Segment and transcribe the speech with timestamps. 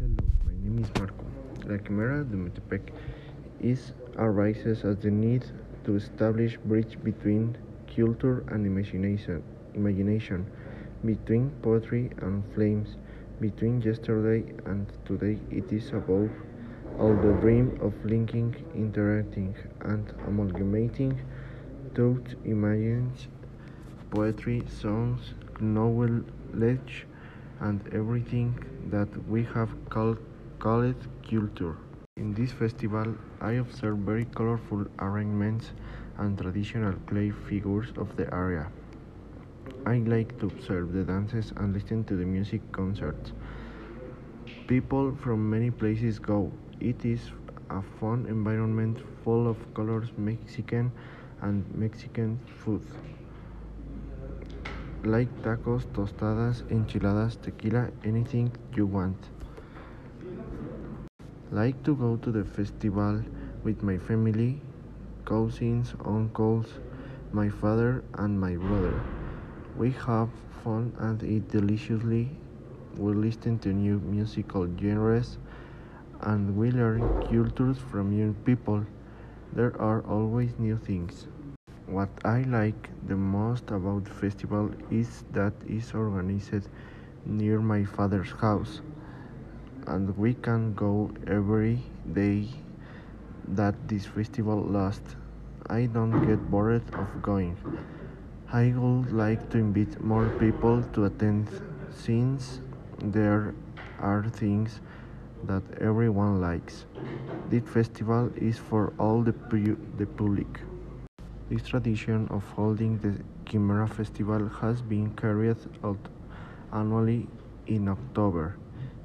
[0.00, 0.14] Hello,
[0.46, 1.24] my name is Marco.
[1.66, 2.92] La Quimera de Metepec
[3.60, 5.44] is arises as the need
[5.84, 7.58] to establish bridge between
[7.96, 9.42] culture and imagination,
[9.74, 10.46] imagination,
[11.04, 12.96] between poetry and flames,
[13.40, 15.36] between yesterday and today.
[15.50, 16.30] It is above
[17.00, 21.20] all the dream of linking, interacting, and amalgamating
[21.96, 23.26] thought, images,
[24.12, 27.04] poetry, songs, knowledge,
[27.60, 28.58] and everything
[28.90, 30.18] that we have called,
[30.58, 30.96] called
[31.28, 31.76] culture.
[32.16, 35.72] In this festival, I observe very colorful arrangements
[36.16, 38.70] and traditional clay figures of the area.
[39.86, 43.32] I like to observe the dances and listen to the music concerts.
[44.66, 46.52] People from many places go.
[46.80, 47.30] It is
[47.70, 50.92] a fun environment full of colors, Mexican
[51.40, 52.82] and Mexican food
[55.04, 59.16] like tacos, tostadas, enchiladas, tequila, anything you want.
[61.50, 63.22] Like to go to the festival
[63.64, 64.60] with my family,
[65.24, 66.66] cousins, uncles,
[67.32, 69.00] my father, and my brother.
[69.76, 70.30] We have
[70.64, 72.30] fun and eat deliciously.
[72.96, 75.38] We listen to new musical genres
[76.20, 78.84] and we learn cultures from young people.
[79.52, 81.26] There are always new things.
[81.88, 86.68] What I like the most about the festival is that it's organized
[87.24, 88.82] near my father's house
[89.86, 91.80] and we can go every
[92.12, 92.50] day
[93.56, 95.16] that this festival lasts.
[95.70, 97.56] I don't get bored of going.
[98.52, 101.48] I would like to invite more people to attend
[101.90, 102.60] since
[102.98, 103.54] there
[103.98, 104.80] are things
[105.44, 106.84] that everyone likes.
[107.48, 110.48] This festival is for all the, pu- the public.
[111.50, 115.96] This tradition of holding the Quimera Festival has been carried out
[116.70, 117.26] annually
[117.66, 118.58] in October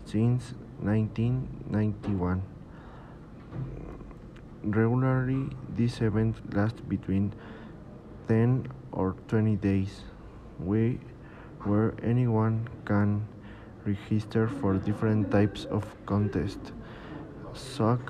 [0.03, 2.43] since 1991.
[4.61, 7.33] Regularly, this event lasts between
[8.27, 10.01] 10 or 20 days,
[10.57, 13.25] where anyone can
[13.85, 16.73] register for different types of contests,
[17.53, 18.01] such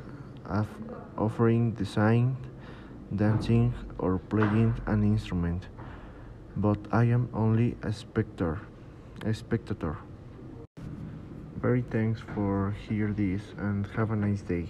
[0.49, 0.65] as
[1.19, 2.35] offering design
[3.15, 5.67] dancing, or playing an instrument.
[6.55, 8.59] But I am only a spectator.
[9.25, 9.97] A spectator.
[11.55, 14.67] Very thanks for hear this and have a nice day.